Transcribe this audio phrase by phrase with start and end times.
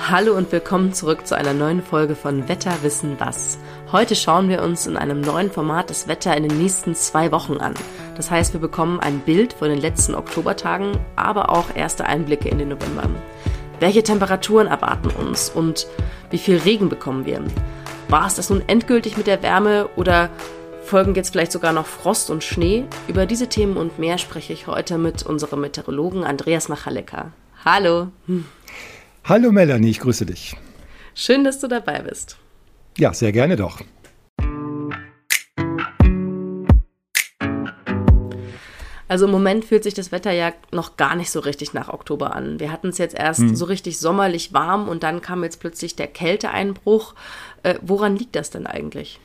[0.00, 3.58] Hallo und willkommen zurück zu einer neuen Folge von Wetter wissen was.
[3.90, 7.56] Heute schauen wir uns in einem neuen Format das Wetter in den nächsten zwei Wochen
[7.56, 7.74] an.
[8.16, 12.58] Das heißt, wir bekommen ein Bild von den letzten Oktobertagen, aber auch erste Einblicke in
[12.58, 13.08] den November.
[13.80, 15.86] Welche Temperaturen erwarten uns und
[16.30, 17.42] wie viel Regen bekommen wir?
[18.08, 20.28] War es das nun endgültig mit der Wärme oder
[20.84, 22.84] folgen jetzt vielleicht sogar noch Frost und Schnee?
[23.08, 27.32] Über diese Themen und mehr spreche ich heute mit unserem Meteorologen Andreas Machaleka.
[27.64, 28.08] Hallo.
[29.26, 30.54] Hallo Melanie, ich grüße dich.
[31.14, 32.36] Schön, dass du dabei bist.
[32.98, 33.80] Ja, sehr gerne doch.
[39.08, 42.36] Also im Moment fühlt sich das Wetter ja noch gar nicht so richtig nach Oktober
[42.36, 42.60] an.
[42.60, 43.56] Wir hatten es jetzt erst hm.
[43.56, 47.14] so richtig sommerlich warm und dann kam jetzt plötzlich der Kälteeinbruch.
[47.62, 49.20] Äh, woran liegt das denn eigentlich?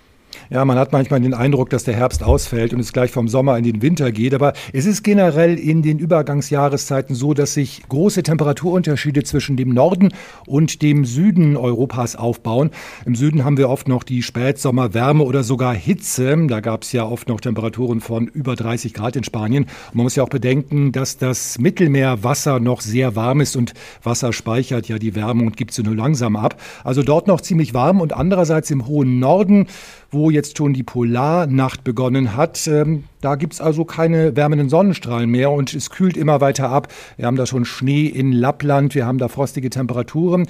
[0.50, 3.58] Ja, man hat manchmal den Eindruck, dass der Herbst ausfällt und es gleich vom Sommer
[3.58, 4.34] in den Winter geht.
[4.34, 10.10] Aber es ist generell in den Übergangsjahreszeiten so, dass sich große Temperaturunterschiede zwischen dem Norden
[10.48, 12.72] und dem Süden Europas aufbauen.
[13.06, 16.36] Im Süden haben wir oft noch die Spätsommerwärme oder sogar Hitze.
[16.48, 19.64] Da gab es ja oft noch Temperaturen von über 30 Grad in Spanien.
[19.64, 24.34] Und man muss ja auch bedenken, dass das Mittelmeerwasser noch sehr warm ist und Wasser
[24.34, 26.60] speichert ja die Wärme und gibt sie nur langsam ab.
[26.84, 29.68] Also dort noch ziemlich warm und andererseits im hohen Norden
[30.12, 32.68] wo jetzt schon die Polarnacht begonnen hat.
[32.68, 36.88] Ähm, da gibt es also keine wärmenden Sonnenstrahlen mehr und es kühlt immer weiter ab.
[37.18, 40.48] Wir haben da schon Schnee in Lappland, wir haben da frostige Temperaturen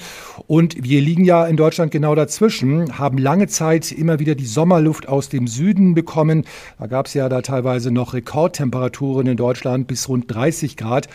[0.47, 5.07] und wir liegen ja in Deutschland genau dazwischen, haben lange Zeit immer wieder die Sommerluft
[5.07, 6.45] aus dem Süden bekommen.
[6.79, 11.07] Da gab es ja da teilweise noch Rekordtemperaturen in Deutschland bis rund 30 Grad.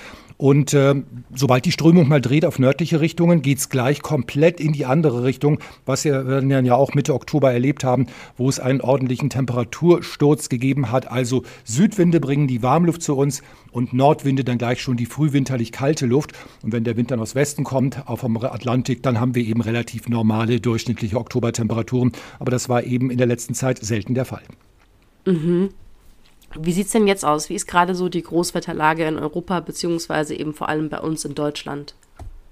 [0.44, 0.94] Und äh,
[1.34, 5.24] sobald die Strömung mal dreht auf nördliche Richtungen, geht es gleich komplett in die andere
[5.24, 10.50] Richtung, was wir dann ja auch Mitte Oktober erlebt haben, wo es einen ordentlichen Temperatursturz
[10.50, 11.10] gegeben hat.
[11.10, 16.04] Also Südwinde bringen die Warmluft zu uns und Nordwinde dann gleich schon die frühwinterlich kalte
[16.04, 16.32] Luft.
[16.62, 19.62] Und wenn der Wind dann aus Westen kommt, auf dem Atlantik, dann haben wir eben
[19.62, 22.12] relativ normale durchschnittliche Oktobertemperaturen.
[22.38, 24.42] Aber das war eben in der letzten Zeit selten der Fall.
[25.24, 25.70] Mhm.
[26.60, 27.48] Wie sieht es denn jetzt aus?
[27.48, 31.34] Wie ist gerade so die Großwetterlage in Europa, beziehungsweise eben vor allem bei uns in
[31.34, 31.94] Deutschland?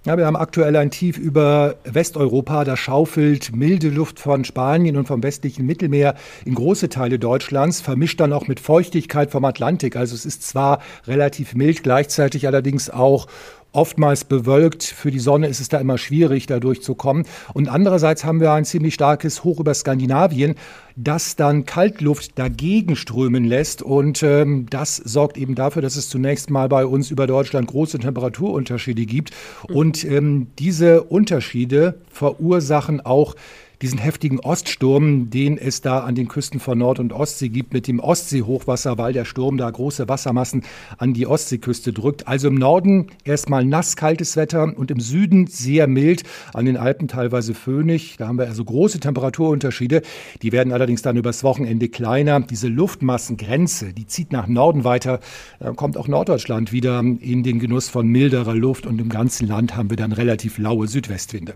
[0.04, 2.64] Ja, wir haben aktuell ein Tief über Westeuropa.
[2.64, 8.18] Da schaufelt milde Luft von Spanien und vom westlichen Mittelmeer in große Teile Deutschlands, vermischt
[8.18, 9.94] dann auch mit Feuchtigkeit vom Atlantik.
[9.94, 13.28] Also es ist zwar relativ mild, gleichzeitig allerdings auch
[13.72, 14.84] oftmals bewölkt.
[14.84, 17.24] Für die Sonne ist es da immer schwierig, da durchzukommen.
[17.54, 20.54] Und andererseits haben wir ein ziemlich starkes Hoch über Skandinavien,
[20.94, 23.82] das dann Kaltluft dagegen strömen lässt.
[23.82, 27.98] Und ähm, das sorgt eben dafür, dass es zunächst mal bei uns über Deutschland große
[27.98, 29.30] Temperaturunterschiede gibt.
[29.68, 33.34] Und ähm, diese Unterschiede verursachen auch
[33.82, 37.88] diesen heftigen Oststurm, den es da an den Küsten von Nord- und Ostsee gibt, mit
[37.88, 40.62] dem Ostseehochwasser, weil der Sturm da große Wassermassen
[40.98, 42.28] an die Ostseeküste drückt.
[42.28, 46.22] Also im Norden erstmal nass kaltes Wetter und im Süden sehr mild,
[46.54, 48.16] an den Alpen teilweise föhnig.
[48.18, 50.02] Da haben wir also große Temperaturunterschiede.
[50.42, 52.40] Die werden allerdings dann übers Wochenende kleiner.
[52.40, 55.18] Diese Luftmassengrenze, die zieht nach Norden weiter.
[55.58, 59.76] Da kommt auch Norddeutschland wieder in den Genuss von milderer Luft und im ganzen Land
[59.76, 61.54] haben wir dann relativ laue Südwestwinde.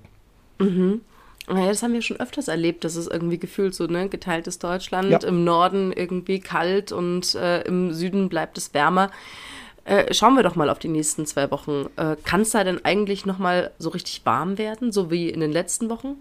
[0.58, 1.00] Mhm.
[1.48, 5.10] Naja, das haben wir schon öfters erlebt, dass es irgendwie gefühlt so, ne, geteiltes Deutschland,
[5.10, 5.18] ja.
[5.28, 9.10] im Norden irgendwie kalt und äh, im Süden bleibt es wärmer.
[9.84, 11.86] Äh, schauen wir doch mal auf die nächsten zwei Wochen.
[11.96, 15.52] Äh, Kann es da denn eigentlich nochmal so richtig warm werden, so wie in den
[15.52, 16.16] letzten Wochen?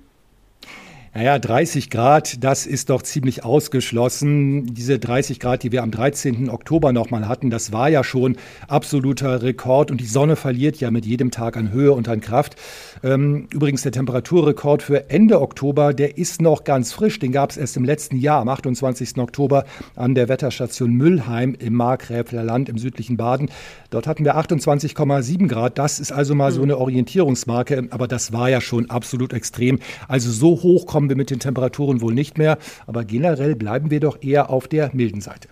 [1.17, 4.73] Naja, 30 Grad, das ist doch ziemlich ausgeschlossen.
[4.73, 6.49] Diese 30 Grad, die wir am 13.
[6.49, 8.35] Oktober nochmal hatten, das war ja schon
[8.67, 12.57] absoluter Rekord und die Sonne verliert ja mit jedem Tag an Höhe und an Kraft.
[13.01, 17.17] Ähm, übrigens, der Temperaturrekord für Ende Oktober, der ist noch ganz frisch.
[17.17, 19.17] Den gab es erst im letzten Jahr, am 28.
[19.17, 19.63] Oktober,
[19.95, 23.51] an der Wetterstation Müllheim im Markgräfler Land im südlichen Baden.
[23.89, 25.77] Dort hatten wir 28,7 Grad.
[25.77, 26.63] Das ist also mal so hm.
[26.65, 29.79] eine Orientierungsmarke, aber das war ja schon absolut extrem.
[30.09, 32.57] Also so hoch kommen wir mit den Temperaturen wohl nicht mehr,
[32.87, 35.49] aber generell bleiben wir doch eher auf der milden Seite.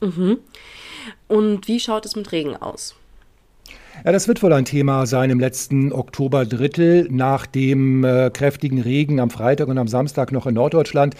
[0.00, 0.38] Mhm.
[1.26, 2.94] Und wie schaut es mit Regen aus?
[4.04, 9.18] Ja, das wird wohl ein Thema sein im letzten Oktoberdrittel nach dem äh, kräftigen Regen
[9.18, 11.16] am Freitag und am Samstag noch in Norddeutschland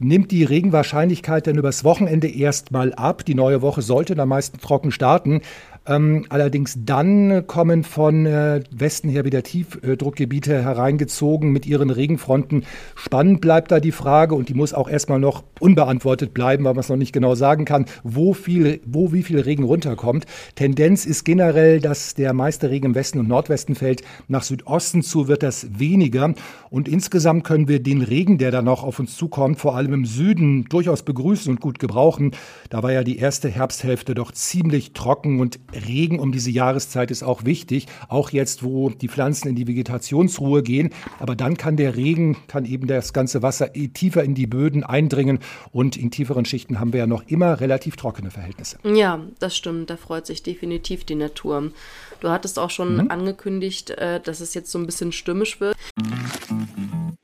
[0.00, 3.24] nimmt die Regenwahrscheinlichkeit dann übers Wochenende erstmal ab.
[3.24, 5.42] Die neue Woche sollte dann meistens trocken starten.
[5.88, 12.64] Ähm, allerdings dann kommen von äh, Westen her wieder Tiefdruckgebiete hereingezogen mit ihren Regenfronten.
[12.94, 16.80] Spannend bleibt da die Frage und die muss auch erstmal noch unbeantwortet bleiben, weil man
[16.80, 20.26] es noch nicht genau sagen kann, wo, viel, wo wie viel Regen runterkommt.
[20.54, 24.02] Tendenz ist generell, dass der meiste Regen im Westen und Nordwesten fällt.
[24.28, 26.34] Nach Südosten zu wird das weniger.
[26.70, 30.04] Und insgesamt können wir den Regen, der da noch auf uns zukommt, vor allem im
[30.04, 32.32] Süden durchaus begrüßen und gut gebrauchen.
[32.68, 37.22] Da war ja die erste Herbsthälfte doch ziemlich trocken und Regen um diese Jahreszeit ist
[37.22, 40.90] auch wichtig, auch jetzt, wo die Pflanzen in die Vegetationsruhe gehen.
[41.18, 45.40] Aber dann kann der Regen, kann eben das ganze Wasser tiefer in die Böden eindringen
[45.72, 48.78] und in tieferen Schichten haben wir ja noch immer relativ trockene Verhältnisse.
[48.84, 49.90] Ja, das stimmt.
[49.90, 51.72] Da freut sich definitiv die Natur.
[52.20, 53.10] Du hattest auch schon mhm.
[53.10, 55.76] angekündigt, äh, dass es jetzt so ein bisschen stürmisch wird.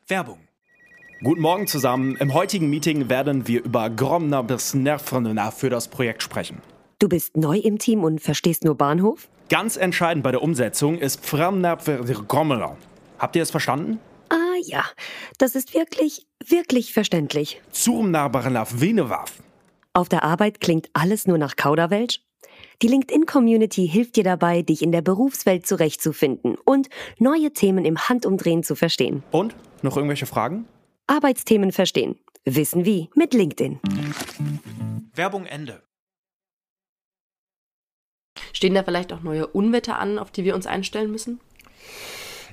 [0.06, 0.38] Werbung.
[1.22, 2.16] Guten Morgen zusammen.
[2.16, 6.60] Im heutigen Meeting werden wir über Gromner bis Nervrenna für das Projekt sprechen.
[7.04, 9.28] Du bist neu im Team und verstehst nur Bahnhof?
[9.50, 12.78] Ganz entscheidend bei der Umsetzung ist Gromner.
[13.18, 14.00] Habt ihr es verstanden?
[14.30, 14.86] Ah ja,
[15.36, 17.60] das ist wirklich, wirklich verständlich.
[17.72, 19.34] Zurmnabarnaf Venewaf.
[19.92, 22.22] Auf der Arbeit klingt alles nur nach Kauderwelsch?
[22.80, 28.62] Die LinkedIn-Community hilft dir dabei, dich in der Berufswelt zurechtzufinden und neue Themen im Handumdrehen
[28.62, 29.22] zu verstehen.
[29.30, 29.54] Und?
[29.82, 30.64] Noch irgendwelche Fragen?
[31.06, 32.18] Arbeitsthemen verstehen.
[32.46, 33.78] Wissen wie mit LinkedIn.
[35.14, 35.82] Werbung Ende.
[38.54, 41.40] Stehen da vielleicht auch neue Unwetter an, auf die wir uns einstellen müssen?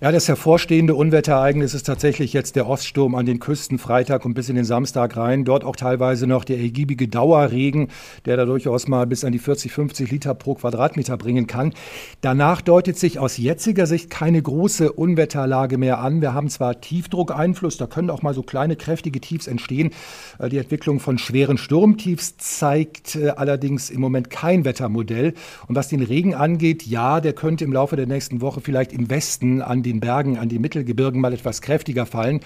[0.03, 4.49] Ja, das hervorstehende Unwetterereignis ist tatsächlich jetzt der Oststurm an den Küsten Freitag und bis
[4.49, 5.45] in den Samstag rein.
[5.45, 7.89] Dort auch teilweise noch der ergiebige Dauerregen,
[8.25, 11.75] der da durchaus mal bis an die 40, 50 Liter pro Quadratmeter bringen kann.
[12.21, 16.19] Danach deutet sich aus jetziger Sicht keine große Unwetterlage mehr an.
[16.19, 19.91] Wir haben zwar Tiefdruckeinfluss, da können auch mal so kleine, kräftige Tiefs entstehen.
[20.39, 25.35] Äh, die Entwicklung von schweren Sturmtiefs zeigt äh, allerdings im Moment kein Wettermodell.
[25.67, 29.07] Und was den Regen angeht, ja, der könnte im Laufe der nächsten Woche vielleicht im
[29.11, 32.39] Westen an den den Bergen, an den Mittelgebirgen mal etwas kräftiger fallen.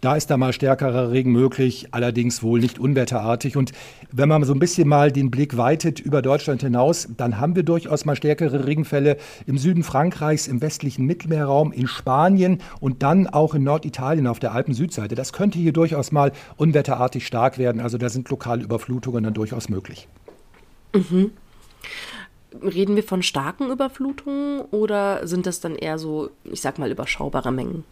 [0.00, 3.56] Da ist da mal stärkerer Regen möglich, allerdings wohl nicht unwetterartig.
[3.56, 3.70] Und
[4.10, 7.62] wenn man so ein bisschen mal den Blick weitet über Deutschland hinaus, dann haben wir
[7.62, 9.16] durchaus mal stärkere Regenfälle
[9.46, 14.52] im Süden Frankreichs, im westlichen Mittelmeerraum, in Spanien und dann auch in Norditalien auf der
[14.52, 15.14] Alpen-Südseite.
[15.14, 17.80] Das könnte hier durchaus mal unwetterartig stark werden.
[17.80, 20.08] Also da sind lokale Überflutungen dann durchaus möglich.
[20.94, 21.30] Mhm.
[22.62, 27.52] Reden wir von starken Überflutungen oder sind das dann eher so, ich sag mal, überschaubare
[27.52, 27.84] Mengen?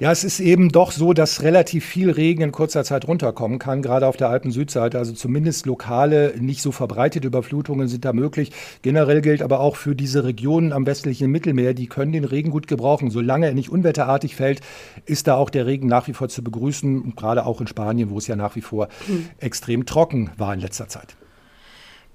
[0.00, 3.80] Ja, es ist eben doch so, dass relativ viel Regen in kurzer Zeit runterkommen kann,
[3.80, 4.98] gerade auf der Alpen-Südseite.
[4.98, 8.50] Also zumindest lokale, nicht so verbreitete Überflutungen sind da möglich.
[8.82, 12.66] Generell gilt aber auch für diese Regionen am westlichen Mittelmeer, die können den Regen gut
[12.66, 13.10] gebrauchen.
[13.10, 14.62] Solange er nicht unwetterartig fällt,
[15.06, 18.18] ist da auch der Regen nach wie vor zu begrüßen, gerade auch in Spanien, wo
[18.18, 19.28] es ja nach wie vor hm.
[19.38, 21.16] extrem trocken war in letzter Zeit.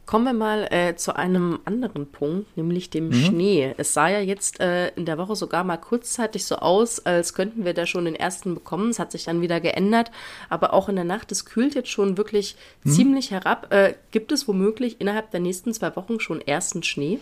[0.10, 3.14] Kommen wir mal äh, zu einem anderen Punkt, nämlich dem mhm.
[3.14, 3.76] Schnee.
[3.78, 7.64] Es sah ja jetzt äh, in der Woche sogar mal kurzzeitig so aus, als könnten
[7.64, 8.90] wir da schon den ersten bekommen.
[8.90, 10.10] Es hat sich dann wieder geändert.
[10.50, 12.90] Aber auch in der Nacht, es kühlt jetzt schon wirklich mhm.
[12.90, 13.72] ziemlich herab.
[13.72, 17.20] Äh, gibt es womöglich innerhalb der nächsten zwei Wochen schon ersten Schnee?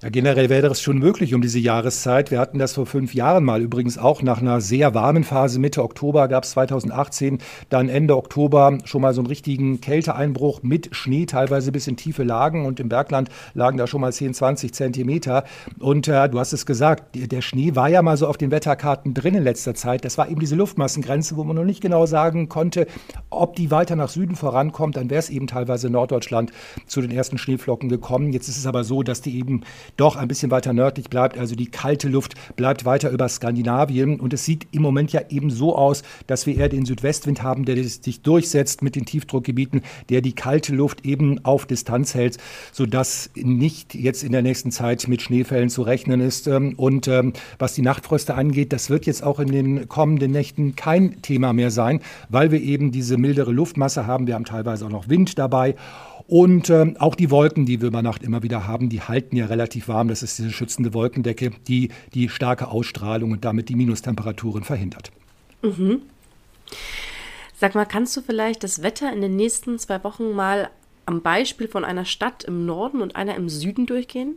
[0.00, 2.30] Ja, generell wäre das schon möglich um diese Jahreszeit.
[2.30, 5.58] Wir hatten das vor fünf Jahren mal übrigens auch nach einer sehr warmen Phase.
[5.58, 10.94] Mitte Oktober gab es 2018, dann Ende Oktober schon mal so einen richtigen Kälteeinbruch mit
[10.94, 14.72] Schnee, teilweise bis in tiefe Lagen und im Bergland lagen da schon mal 10, 20
[14.72, 15.42] Zentimeter.
[15.80, 19.14] Und äh, du hast es gesagt, der Schnee war ja mal so auf den Wetterkarten
[19.14, 20.04] drin in letzter Zeit.
[20.04, 22.86] Das war eben diese Luftmassengrenze, wo man noch nicht genau sagen konnte,
[23.30, 24.96] ob die weiter nach Süden vorankommt.
[24.96, 26.52] Dann wäre es eben teilweise Norddeutschland
[26.86, 28.32] zu den ersten Schneeflocken gekommen.
[28.32, 29.62] Jetzt ist es aber so, dass die eben
[29.96, 31.38] doch ein bisschen weiter nördlich bleibt.
[31.38, 34.20] Also die kalte Luft bleibt weiter über Skandinavien.
[34.20, 37.64] Und es sieht im Moment ja eben so aus, dass wir eher den Südwestwind haben,
[37.64, 42.38] der sich durchsetzt mit den Tiefdruckgebieten, der die kalte Luft eben auf Distanz hält,
[42.72, 46.46] sodass nicht jetzt in der nächsten Zeit mit Schneefällen zu rechnen ist.
[46.46, 50.76] Ähm, und ähm, was die Nachtfröste angeht, das wird jetzt auch in den kommenden Nächten
[50.76, 54.26] kein Thema mehr sein, weil wir eben diese mildere Luftmasse haben.
[54.26, 55.74] Wir haben teilweise auch noch Wind dabei.
[56.28, 59.46] Und ähm, auch die Wolken, die wir über Nacht immer wieder haben, die halten ja
[59.46, 60.08] relativ warm.
[60.08, 65.10] Das ist diese schützende Wolkendecke, die die starke Ausstrahlung und damit die Minustemperaturen verhindert.
[65.62, 66.02] Mhm.
[67.56, 70.68] Sag mal, kannst du vielleicht das Wetter in den nächsten zwei Wochen mal
[71.06, 74.34] am Beispiel von einer Stadt im Norden und einer im Süden durchgehen?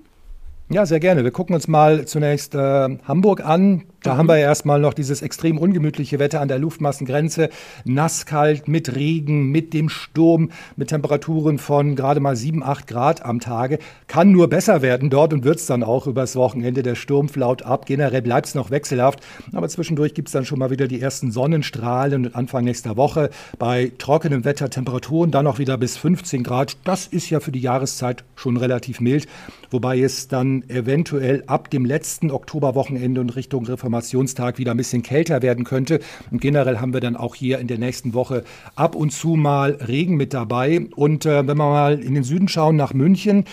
[0.69, 1.25] Ja, sehr gerne.
[1.25, 3.83] Wir gucken uns mal zunächst äh, Hamburg an.
[4.03, 7.49] Da haben wir erstmal noch dieses extrem ungemütliche Wetter an der Luftmassengrenze.
[7.85, 13.39] Nasskalt, mit Regen, mit dem Sturm, mit Temperaturen von gerade mal 7, 8 Grad am
[13.39, 13.77] Tage.
[14.07, 16.81] Kann nur besser werden dort und wird es dann auch übers Wochenende.
[16.81, 17.85] Der Sturm flaut ab.
[17.85, 19.19] Generell bleibt es noch wechselhaft.
[19.53, 23.29] Aber zwischendurch gibt es dann schon mal wieder die ersten Sonnenstrahlen und Anfang nächster Woche
[23.59, 26.75] bei trockenem Wetter Temperaturen dann noch wieder bis 15 Grad.
[26.85, 29.27] Das ist ja für die Jahreszeit schon relativ mild.
[29.69, 35.03] Wobei es dann eventuell ab dem letzten Oktoberwochenende und Richtung Reformation Reformationstag wieder ein bisschen
[35.03, 35.99] kälter werden könnte.
[36.31, 38.43] Und generell haben wir dann auch hier in der nächsten Woche
[38.75, 40.87] ab und zu mal Regen mit dabei.
[40.95, 43.45] Und äh, wenn wir mal in den Süden schauen, nach München,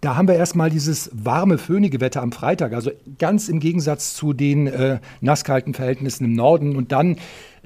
[0.00, 4.32] da haben wir erstmal dieses warme, föhnige Wetter am Freitag, also ganz im Gegensatz zu
[4.32, 6.76] den äh, nasskalten Verhältnissen im Norden.
[6.76, 7.16] Und dann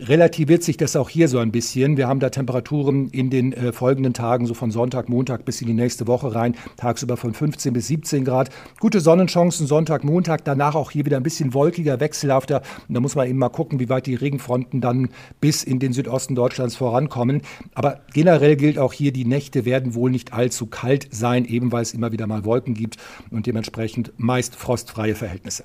[0.09, 1.97] relativiert sich das auch hier so ein bisschen.
[1.97, 5.68] Wir haben da Temperaturen in den äh, folgenden Tagen, so von Sonntag, Montag bis in
[5.68, 8.50] die nächste Woche rein, tagsüber von 15 bis 17 Grad.
[8.80, 12.62] Gute Sonnenchancen Sonntag, Montag, danach auch hier wieder ein bisschen wolkiger, wechselhafter.
[12.88, 15.09] Und da muss man eben mal gucken, wie weit die Regenfronten dann
[15.40, 17.42] bis in den Südosten Deutschlands vorankommen.
[17.75, 21.82] Aber generell gilt auch hier, die Nächte werden wohl nicht allzu kalt sein, eben weil
[21.82, 22.97] es immer wieder mal Wolken gibt
[23.30, 25.64] und dementsprechend meist frostfreie Verhältnisse.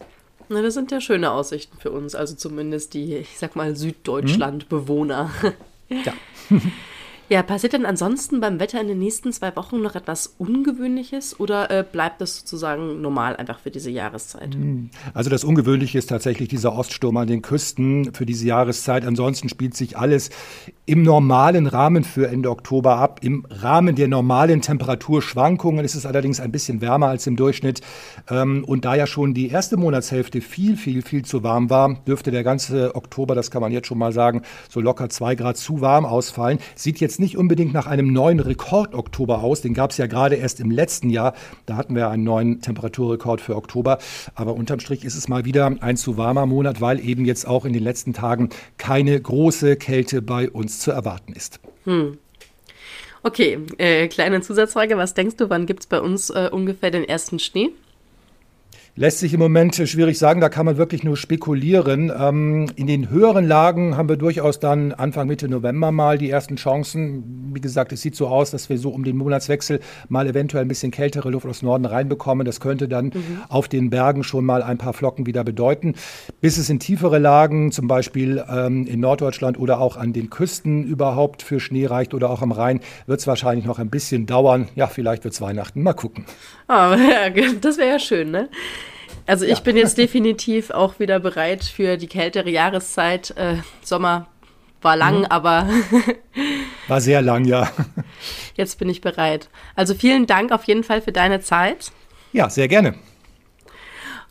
[0.49, 5.31] Na, das sind ja schöne Aussichten für uns, also zumindest die, ich sag mal, Süddeutschland-Bewohner.
[5.89, 6.13] Ja.
[7.29, 11.69] Ja, passiert denn ansonsten beim Wetter in den nächsten zwei Wochen noch etwas Ungewöhnliches oder
[11.69, 14.55] äh, bleibt das sozusagen normal einfach für diese Jahreszeit?
[14.55, 14.89] Hm.
[15.13, 19.05] Also das Ungewöhnliche ist tatsächlich dieser Oststurm an den Küsten für diese Jahreszeit.
[19.05, 20.29] Ansonsten spielt sich alles
[20.85, 25.83] im normalen Rahmen für Ende Oktober ab, im Rahmen der normalen Temperaturschwankungen.
[25.83, 27.81] Es ist allerdings ein bisschen wärmer als im Durchschnitt.
[28.29, 32.31] Ähm, und da ja schon die erste Monatshälfte viel, viel, viel zu warm war, dürfte
[32.31, 35.81] der ganze Oktober, das kann man jetzt schon mal sagen, so locker zwei Grad zu
[35.81, 36.59] warm ausfallen.
[36.75, 39.61] Sieht jetzt nicht unbedingt nach einem neuen Rekord-Oktober aus.
[39.61, 41.33] Den gab es ja gerade erst im letzten Jahr.
[41.65, 43.97] Da hatten wir einen neuen Temperaturrekord für Oktober.
[44.35, 47.65] Aber unterm Strich ist es mal wieder ein zu warmer Monat, weil eben jetzt auch
[47.65, 51.59] in den letzten Tagen keine große Kälte bei uns zu erwarten ist.
[51.85, 52.17] Hm.
[53.23, 54.97] Okay, äh, kleine Zusatzfrage.
[54.97, 57.71] Was denkst du, wann gibt es bei uns äh, ungefähr den ersten Schnee?
[58.99, 62.11] Lässt sich im Moment schwierig sagen, da kann man wirklich nur spekulieren.
[62.19, 66.55] Ähm, in den höheren Lagen haben wir durchaus dann Anfang Mitte November mal die ersten
[66.55, 67.51] Chancen.
[67.53, 70.67] Wie gesagt, es sieht so aus, dass wir so um den Monatswechsel mal eventuell ein
[70.67, 72.43] bisschen kältere Luft aus Norden reinbekommen.
[72.43, 73.41] Das könnte dann mhm.
[73.49, 75.93] auf den Bergen schon mal ein paar Flocken wieder bedeuten.
[76.41, 80.83] Bis es in tiefere Lagen, zum Beispiel ähm, in Norddeutschland oder auch an den Küsten
[80.83, 84.69] überhaupt für Schnee reicht oder auch am Rhein, wird es wahrscheinlich noch ein bisschen dauern.
[84.73, 85.83] Ja, vielleicht wird es Weihnachten.
[85.83, 86.25] Mal gucken.
[86.69, 86.93] Oh,
[87.61, 88.49] das wäre ja schön, ne?
[89.27, 89.63] Also ich ja.
[89.63, 93.31] bin jetzt definitiv auch wieder bereit für die kältere Jahreszeit.
[93.37, 94.27] Äh, Sommer
[94.81, 95.25] war lang, mhm.
[95.25, 95.67] aber
[96.87, 97.69] war sehr lang, ja.
[98.55, 99.49] Jetzt bin ich bereit.
[99.75, 101.91] Also vielen Dank auf jeden Fall für deine Zeit.
[102.33, 102.95] Ja, sehr gerne.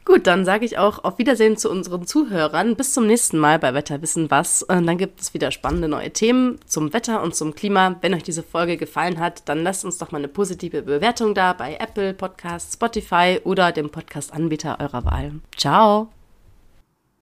[0.06, 2.76] Gut, dann sage ich auch auf Wiedersehen zu unseren Zuhörern.
[2.76, 4.62] Bis zum nächsten Mal bei Wetter wissen was.
[4.62, 7.96] Und dann gibt es wieder spannende neue Themen zum Wetter und zum Klima.
[8.02, 11.52] Wenn euch diese Folge gefallen hat, dann lasst uns doch mal eine positive Bewertung da
[11.54, 15.32] bei Apple Podcasts, Spotify oder dem Podcast-Anbieter eurer Wahl.
[15.56, 16.15] Ciao!